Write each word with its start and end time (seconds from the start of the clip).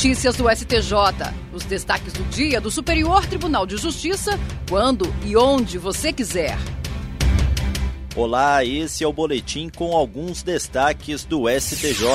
Notícias 0.00 0.34
do 0.34 0.48
STJ. 0.48 0.94
Os 1.52 1.62
destaques 1.64 2.14
do 2.14 2.24
dia 2.30 2.58
do 2.58 2.70
Superior 2.70 3.26
Tribunal 3.26 3.66
de 3.66 3.76
Justiça, 3.76 4.40
quando 4.66 5.04
e 5.26 5.36
onde 5.36 5.76
você 5.76 6.10
quiser. 6.10 6.56
Olá, 8.16 8.64
esse 8.64 9.04
é 9.04 9.06
o 9.06 9.12
boletim 9.12 9.68
com 9.68 9.94
alguns 9.94 10.42
destaques 10.42 11.26
do 11.26 11.42
STJ. 11.50 12.06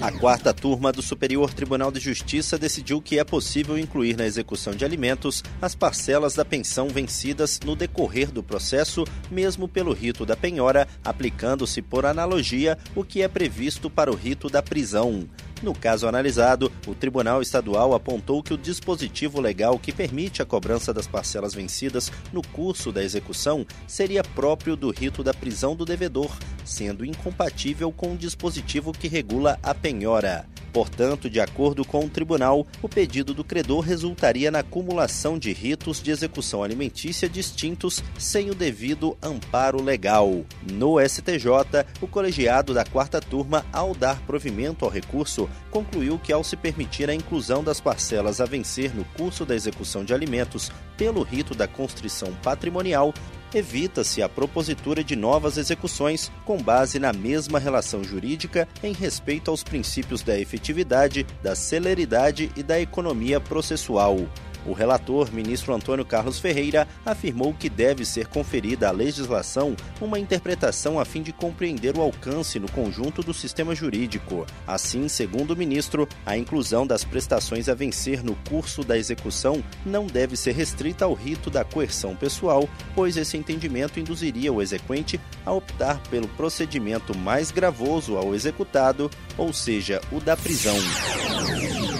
A 0.00 0.10
quarta 0.10 0.54
turma 0.54 0.90
do 0.90 1.02
Superior 1.02 1.52
Tribunal 1.52 1.92
de 1.92 2.00
Justiça 2.00 2.56
decidiu 2.56 3.02
que 3.02 3.18
é 3.18 3.24
possível 3.24 3.78
incluir 3.78 4.16
na 4.16 4.24
execução 4.24 4.74
de 4.74 4.86
alimentos 4.86 5.44
as 5.60 5.74
parcelas 5.74 6.34
da 6.34 6.46
pensão 6.46 6.88
vencidas 6.88 7.60
no 7.62 7.76
decorrer 7.76 8.32
do 8.32 8.42
processo, 8.42 9.04
mesmo 9.30 9.68
pelo 9.68 9.92
rito 9.92 10.24
da 10.24 10.34
penhora, 10.34 10.88
aplicando-se 11.04 11.82
por 11.82 12.06
analogia 12.06 12.78
o 12.96 13.04
que 13.04 13.20
é 13.20 13.28
previsto 13.28 13.90
para 13.90 14.10
o 14.10 14.16
rito 14.16 14.48
da 14.48 14.62
prisão. 14.62 15.28
No 15.62 15.72
caso 15.72 16.08
analisado, 16.08 16.72
o 16.88 16.94
Tribunal 16.94 17.40
Estadual 17.40 17.94
apontou 17.94 18.42
que 18.42 18.52
o 18.52 18.58
dispositivo 18.58 19.40
legal 19.40 19.78
que 19.78 19.92
permite 19.92 20.42
a 20.42 20.44
cobrança 20.44 20.92
das 20.92 21.06
parcelas 21.06 21.54
vencidas 21.54 22.10
no 22.32 22.42
curso 22.42 22.90
da 22.90 23.02
execução 23.02 23.64
seria 23.86 24.24
próprio 24.24 24.74
do 24.74 24.90
rito 24.90 25.22
da 25.22 25.32
prisão 25.32 25.76
do 25.76 25.84
devedor, 25.84 26.36
sendo 26.64 27.04
incompatível 27.04 27.92
com 27.92 28.14
o 28.14 28.16
dispositivo 28.16 28.92
que 28.92 29.06
regula 29.06 29.56
a 29.62 29.72
penhora. 29.72 30.51
Portanto, 30.72 31.28
de 31.28 31.38
acordo 31.38 31.84
com 31.84 32.04
o 32.04 32.08
tribunal, 32.08 32.66
o 32.80 32.88
pedido 32.88 33.34
do 33.34 33.44
credor 33.44 33.80
resultaria 33.80 34.50
na 34.50 34.60
acumulação 34.60 35.38
de 35.38 35.52
ritos 35.52 36.02
de 36.02 36.10
execução 36.10 36.62
alimentícia 36.62 37.28
distintos 37.28 38.02
sem 38.18 38.50
o 38.50 38.54
devido 38.54 39.16
amparo 39.22 39.82
legal. 39.82 40.44
No 40.72 40.98
STJ, 40.98 41.84
o 42.00 42.06
colegiado 42.06 42.72
da 42.72 42.84
quarta 42.84 43.20
turma, 43.20 43.66
ao 43.72 43.94
dar 43.94 44.20
provimento 44.22 44.84
ao 44.84 44.90
recurso, 44.90 45.48
concluiu 45.70 46.18
que 46.18 46.32
ao 46.32 46.42
se 46.42 46.56
permitir 46.56 47.10
a 47.10 47.14
inclusão 47.14 47.62
das 47.62 47.80
parcelas 47.80 48.40
a 48.40 48.46
vencer 48.46 48.94
no 48.94 49.04
curso 49.04 49.44
da 49.44 49.54
execução 49.54 50.04
de 50.04 50.14
alimentos 50.14 50.72
pelo 50.96 51.22
rito 51.22 51.54
da 51.54 51.68
constrição 51.68 52.32
patrimonial, 52.42 53.12
evita-se 53.58 54.22
a 54.22 54.28
propositura 54.28 55.02
de 55.02 55.16
novas 55.16 55.56
execuções 55.56 56.30
com 56.44 56.56
base 56.56 56.98
na 56.98 57.12
mesma 57.12 57.58
relação 57.58 58.02
jurídica 58.02 58.68
em 58.82 58.92
respeito 58.92 59.50
aos 59.50 59.62
princípios 59.62 60.22
da 60.22 60.38
efetividade, 60.38 61.26
da 61.42 61.54
celeridade 61.54 62.50
e 62.56 62.62
da 62.62 62.80
economia 62.80 63.40
processual. 63.40 64.16
O 64.66 64.72
relator, 64.72 65.32
ministro 65.32 65.74
Antônio 65.74 66.04
Carlos 66.04 66.38
Ferreira, 66.38 66.86
afirmou 67.04 67.52
que 67.54 67.68
deve 67.68 68.04
ser 68.04 68.26
conferida 68.26 68.88
à 68.88 68.90
legislação 68.90 69.76
uma 70.00 70.18
interpretação 70.18 70.98
a 70.98 71.04
fim 71.04 71.22
de 71.22 71.32
compreender 71.32 71.96
o 71.96 72.00
alcance 72.00 72.58
no 72.58 72.70
conjunto 72.70 73.22
do 73.22 73.34
sistema 73.34 73.74
jurídico. 73.74 74.46
Assim, 74.66 75.08
segundo 75.08 75.52
o 75.52 75.56
ministro, 75.56 76.08
a 76.24 76.36
inclusão 76.36 76.86
das 76.86 77.04
prestações 77.04 77.68
a 77.68 77.74
vencer 77.74 78.22
no 78.22 78.34
curso 78.48 78.82
da 78.82 78.96
execução 78.96 79.62
não 79.84 80.06
deve 80.06 80.36
ser 80.36 80.52
restrita 80.52 81.04
ao 81.04 81.14
rito 81.14 81.50
da 81.50 81.64
coerção 81.64 82.14
pessoal, 82.14 82.68
pois 82.94 83.16
esse 83.16 83.36
entendimento 83.36 83.98
induziria 83.98 84.52
o 84.52 84.62
exequente 84.62 85.20
a 85.44 85.52
optar 85.52 86.00
pelo 86.08 86.28
procedimento 86.28 87.16
mais 87.16 87.50
gravoso 87.50 88.16
ao 88.16 88.34
executado, 88.34 89.10
ou 89.36 89.52
seja, 89.52 90.00
o 90.10 90.20
da 90.20 90.36
prisão. 90.36 90.76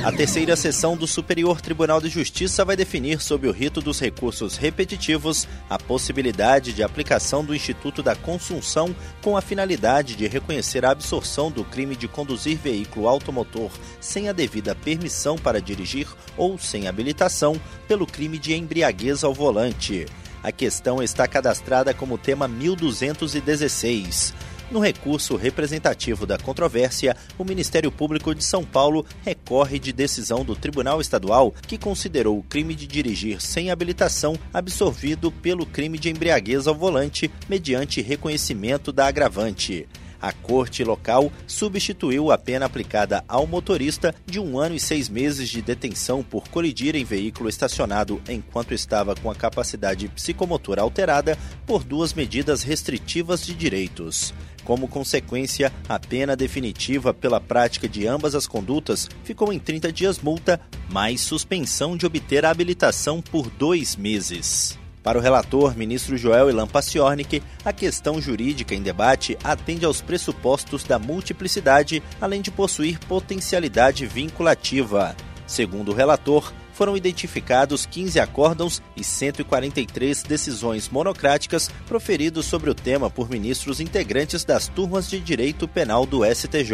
A 0.04 0.10
terceira 0.10 0.56
sessão 0.56 0.96
do 0.96 1.06
Superior 1.06 1.60
Tribunal 1.60 2.00
de 2.00 2.08
Justiça 2.08 2.64
vai 2.64 2.74
definir, 2.74 3.20
sob 3.20 3.46
o 3.46 3.52
rito 3.52 3.80
dos 3.80 4.00
recursos 4.00 4.56
repetitivos, 4.56 5.46
a 5.70 5.78
possibilidade 5.78 6.72
de 6.72 6.82
aplicação 6.82 7.44
do 7.44 7.54
Instituto 7.54 8.02
da 8.02 8.16
Consunção 8.16 8.92
com 9.22 9.36
a 9.36 9.40
finalidade 9.40 10.16
de 10.16 10.26
reconhecer 10.26 10.84
a 10.84 10.90
absorção 10.90 11.52
do 11.52 11.62
crime 11.62 11.94
de 11.94 12.08
conduzir 12.08 12.58
veículo 12.58 13.06
automotor 13.06 13.70
sem 14.00 14.28
a 14.28 14.32
devida 14.32 14.74
permissão 14.74 15.38
para 15.38 15.60
dirigir 15.60 16.08
ou 16.36 16.58
sem 16.58 16.88
habilitação 16.88 17.60
pelo 17.86 18.04
crime 18.04 18.38
de 18.38 18.54
embriaguez 18.56 19.22
ao 19.22 19.32
volante. 19.32 20.06
A 20.42 20.50
questão 20.50 21.00
está 21.00 21.28
cadastrada 21.28 21.94
como 21.94 22.18
tema 22.18 22.48
1216. 22.48 24.34
No 24.72 24.80
recurso 24.80 25.36
representativo 25.36 26.24
da 26.24 26.38
controvérsia, 26.38 27.14
o 27.36 27.44
Ministério 27.44 27.92
Público 27.92 28.34
de 28.34 28.42
São 28.42 28.64
Paulo 28.64 29.04
recorre 29.22 29.78
de 29.78 29.92
decisão 29.92 30.42
do 30.42 30.56
Tribunal 30.56 30.98
Estadual 30.98 31.54
que 31.68 31.76
considerou 31.76 32.38
o 32.38 32.42
crime 32.42 32.74
de 32.74 32.86
dirigir 32.86 33.38
sem 33.42 33.70
habilitação 33.70 34.34
absorvido 34.50 35.30
pelo 35.30 35.66
crime 35.66 35.98
de 35.98 36.08
embriaguez 36.08 36.66
ao 36.66 36.74
volante 36.74 37.30
mediante 37.50 38.00
reconhecimento 38.00 38.90
da 38.90 39.08
agravante. 39.08 39.86
A 40.22 40.32
corte 40.32 40.84
local 40.84 41.32
substituiu 41.48 42.30
a 42.30 42.38
pena 42.38 42.64
aplicada 42.64 43.24
ao 43.26 43.44
motorista 43.44 44.14
de 44.24 44.38
um 44.38 44.56
ano 44.56 44.76
e 44.76 44.80
seis 44.80 45.08
meses 45.08 45.48
de 45.48 45.60
detenção 45.60 46.22
por 46.22 46.48
colidir 46.48 46.94
em 46.94 47.04
veículo 47.04 47.48
estacionado 47.48 48.22
enquanto 48.28 48.72
estava 48.72 49.16
com 49.16 49.28
a 49.28 49.34
capacidade 49.34 50.08
psicomotora 50.08 50.80
alterada 50.80 51.36
por 51.66 51.82
duas 51.82 52.14
medidas 52.14 52.62
restritivas 52.62 53.44
de 53.44 53.52
direitos. 53.52 54.32
Como 54.64 54.86
consequência, 54.86 55.72
a 55.88 55.98
pena 55.98 56.36
definitiva 56.36 57.12
pela 57.12 57.40
prática 57.40 57.88
de 57.88 58.06
ambas 58.06 58.34
as 58.34 58.46
condutas 58.46 59.08
ficou 59.24 59.52
em 59.52 59.58
30 59.58 59.92
dias 59.92 60.20
multa, 60.20 60.60
mais 60.88 61.20
suspensão 61.20 61.96
de 61.96 62.06
obter 62.06 62.44
a 62.44 62.50
habilitação 62.50 63.20
por 63.20 63.50
dois 63.50 63.96
meses. 63.96 64.78
Para 65.02 65.18
o 65.18 65.20
relator, 65.20 65.76
ministro 65.76 66.16
Joel 66.16 66.48
Ilan 66.48 66.68
Paciornik, 66.68 67.42
a 67.64 67.72
questão 67.72 68.20
jurídica 68.20 68.72
em 68.72 68.82
debate 68.82 69.36
atende 69.42 69.84
aos 69.84 70.00
pressupostos 70.00 70.84
da 70.84 70.96
multiplicidade, 70.96 72.00
além 72.20 72.40
de 72.40 72.52
possuir 72.52 73.00
potencialidade 73.00 74.06
vinculativa. 74.06 75.16
Segundo 75.44 75.90
o 75.90 75.94
relator, 75.94 76.52
foram 76.72 76.96
identificados 76.96 77.86
15 77.86 78.18
acórdãos 78.18 78.82
e 78.96 79.04
143 79.04 80.22
decisões 80.22 80.88
monocráticas 80.88 81.70
proferidos 81.86 82.46
sobre 82.46 82.70
o 82.70 82.74
tema 82.74 83.10
por 83.10 83.30
ministros 83.30 83.80
integrantes 83.80 84.44
das 84.44 84.68
turmas 84.68 85.08
de 85.08 85.20
direito 85.20 85.68
penal 85.68 86.06
do 86.06 86.24
STJ. 86.24 86.72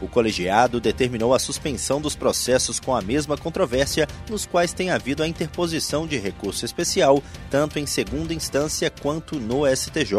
O 0.00 0.08
colegiado 0.08 0.80
determinou 0.80 1.34
a 1.34 1.38
suspensão 1.38 2.00
dos 2.00 2.16
processos 2.16 2.80
com 2.80 2.94
a 2.94 3.02
mesma 3.02 3.36
controvérsia, 3.36 4.08
nos 4.28 4.46
quais 4.46 4.72
tem 4.72 4.90
havido 4.90 5.22
a 5.22 5.28
interposição 5.28 6.06
de 6.06 6.16
recurso 6.18 6.64
especial, 6.64 7.22
tanto 7.50 7.78
em 7.78 7.86
segunda 7.86 8.34
instância 8.34 8.90
quanto 8.90 9.38
no 9.38 9.64
STJ. 9.66 10.14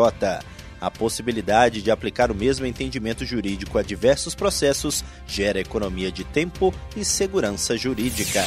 A 0.80 0.92
possibilidade 0.92 1.82
de 1.82 1.90
aplicar 1.90 2.32
o 2.32 2.36
mesmo 2.36 2.66
entendimento 2.66 3.26
jurídico 3.26 3.78
a 3.78 3.82
diversos 3.82 4.36
processos 4.36 5.04
gera 5.26 5.60
economia 5.60 6.12
de 6.12 6.24
tempo 6.24 6.74
e 6.96 7.04
segurança 7.04 7.76
jurídica. 7.76 8.46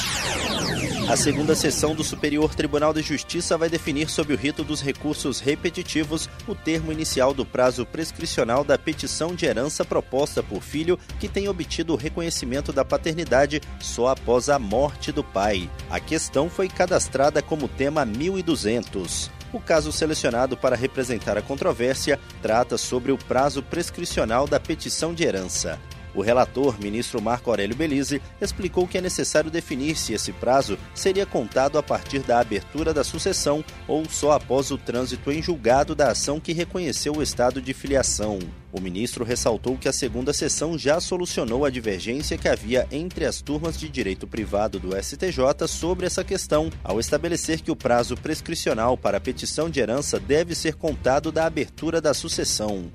A 1.10 1.16
segunda 1.16 1.56
sessão 1.56 1.92
do 1.92 2.04
Superior 2.04 2.54
Tribunal 2.54 2.94
de 2.94 3.02
Justiça 3.02 3.58
vai 3.58 3.68
definir, 3.68 4.08
sob 4.08 4.32
o 4.32 4.36
rito 4.36 4.62
dos 4.62 4.80
recursos 4.80 5.40
repetitivos, 5.40 6.30
o 6.46 6.54
termo 6.54 6.92
inicial 6.92 7.34
do 7.34 7.44
prazo 7.44 7.84
prescricional 7.84 8.62
da 8.62 8.78
petição 8.78 9.34
de 9.34 9.44
herança 9.44 9.84
proposta 9.84 10.40
por 10.40 10.62
filho 10.62 10.96
que 11.18 11.26
tem 11.26 11.48
obtido 11.48 11.94
o 11.94 11.96
reconhecimento 11.96 12.72
da 12.72 12.84
paternidade 12.84 13.60
só 13.80 14.06
após 14.06 14.48
a 14.48 14.56
morte 14.56 15.10
do 15.10 15.24
pai. 15.24 15.68
A 15.90 15.98
questão 15.98 16.48
foi 16.48 16.68
cadastrada 16.68 17.42
como 17.42 17.66
tema 17.66 18.04
1200. 18.04 19.32
O 19.52 19.58
caso 19.58 19.90
selecionado 19.90 20.56
para 20.56 20.76
representar 20.76 21.36
a 21.36 21.42
controvérsia 21.42 22.20
trata 22.40 22.78
sobre 22.78 23.10
o 23.10 23.18
prazo 23.18 23.64
prescricional 23.64 24.46
da 24.46 24.60
petição 24.60 25.12
de 25.12 25.24
herança. 25.24 25.76
O 26.14 26.22
relator, 26.22 26.80
ministro 26.80 27.22
Marco 27.22 27.50
Aurélio 27.50 27.76
Belize, 27.76 28.20
explicou 28.40 28.86
que 28.86 28.98
é 28.98 29.00
necessário 29.00 29.50
definir 29.50 29.96
se 29.96 30.12
esse 30.12 30.32
prazo 30.32 30.78
seria 30.94 31.24
contado 31.24 31.78
a 31.78 31.82
partir 31.82 32.20
da 32.20 32.40
abertura 32.40 32.92
da 32.92 33.04
sucessão 33.04 33.64
ou 33.86 34.04
só 34.08 34.32
após 34.32 34.70
o 34.70 34.78
trânsito 34.78 35.30
em 35.30 35.42
julgado 35.42 35.94
da 35.94 36.10
ação 36.10 36.40
que 36.40 36.52
reconheceu 36.52 37.14
o 37.16 37.22
estado 37.22 37.62
de 37.62 37.72
filiação. 37.72 38.38
O 38.72 38.80
ministro 38.80 39.24
ressaltou 39.24 39.76
que 39.76 39.88
a 39.88 39.92
segunda 39.92 40.32
sessão 40.32 40.78
já 40.78 41.00
solucionou 41.00 41.64
a 41.64 41.70
divergência 41.70 42.38
que 42.38 42.48
havia 42.48 42.86
entre 42.90 43.24
as 43.24 43.40
turmas 43.40 43.78
de 43.78 43.88
direito 43.88 44.26
privado 44.26 44.78
do 44.78 44.96
STJ 45.00 45.66
sobre 45.66 46.06
essa 46.06 46.22
questão, 46.22 46.70
ao 46.84 47.00
estabelecer 47.00 47.60
que 47.60 47.70
o 47.70 47.76
prazo 47.76 48.16
prescricional 48.16 48.96
para 48.96 49.18
a 49.18 49.20
petição 49.20 49.68
de 49.68 49.80
herança 49.80 50.20
deve 50.20 50.54
ser 50.54 50.74
contado 50.74 51.32
da 51.32 51.46
abertura 51.46 52.00
da 52.00 52.14
sucessão. 52.14 52.90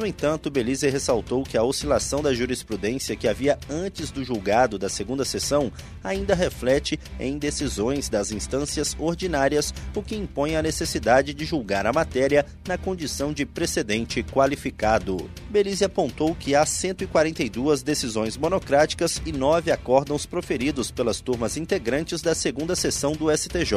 No 0.00 0.06
entanto, 0.06 0.50
Belize 0.50 0.88
ressaltou 0.88 1.44
que 1.44 1.58
a 1.58 1.62
oscilação 1.62 2.22
da 2.22 2.32
jurisprudência 2.32 3.14
que 3.14 3.28
havia 3.28 3.58
antes 3.68 4.10
do 4.10 4.24
julgado 4.24 4.78
da 4.78 4.88
segunda 4.88 5.26
sessão 5.26 5.70
ainda 6.02 6.34
reflete 6.34 6.98
em 7.18 7.36
decisões 7.36 8.08
das 8.08 8.32
instâncias 8.32 8.96
ordinárias, 8.98 9.74
o 9.94 10.02
que 10.02 10.16
impõe 10.16 10.56
a 10.56 10.62
necessidade 10.62 11.34
de 11.34 11.44
julgar 11.44 11.84
a 11.84 11.92
matéria 11.92 12.46
na 12.66 12.78
condição 12.78 13.30
de 13.30 13.44
precedente 13.44 14.22
qualificado. 14.22 15.28
Belize 15.50 15.84
apontou 15.84 16.32
que 16.32 16.54
há 16.54 16.64
142 16.64 17.82
decisões 17.82 18.36
monocráticas 18.36 19.20
e 19.26 19.32
nove 19.32 19.72
acórdãos 19.72 20.24
proferidos 20.24 20.92
pelas 20.92 21.20
turmas 21.20 21.56
integrantes 21.56 22.22
da 22.22 22.36
segunda 22.36 22.76
sessão 22.76 23.12
do 23.14 23.36
STJ. 23.36 23.74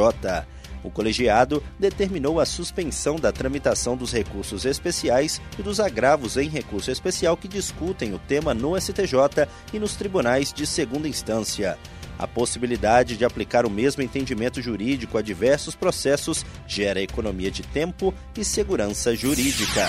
O 0.84 0.90
colegiado 0.90 1.60
determinou 1.76 2.38
a 2.38 2.46
suspensão 2.46 3.16
da 3.16 3.32
tramitação 3.32 3.96
dos 3.96 4.12
recursos 4.12 4.64
especiais 4.64 5.40
e 5.58 5.62
dos 5.62 5.80
agravos 5.80 6.36
em 6.36 6.48
recurso 6.48 6.92
especial 6.92 7.36
que 7.36 7.48
discutem 7.48 8.14
o 8.14 8.20
tema 8.20 8.54
no 8.54 8.80
STJ 8.80 9.48
e 9.72 9.78
nos 9.80 9.96
tribunais 9.96 10.52
de 10.52 10.66
segunda 10.68 11.08
instância. 11.08 11.76
A 12.16 12.28
possibilidade 12.28 13.16
de 13.16 13.24
aplicar 13.24 13.66
o 13.66 13.70
mesmo 13.70 14.00
entendimento 14.00 14.62
jurídico 14.62 15.18
a 15.18 15.22
diversos 15.22 15.74
processos 15.74 16.46
gera 16.68 17.02
economia 17.02 17.50
de 17.50 17.62
tempo 17.62 18.14
e 18.36 18.44
segurança 18.44 19.16
jurídica. 19.16 19.88